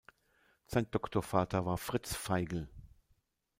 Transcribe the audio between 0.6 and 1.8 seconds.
Sein Doktorvater war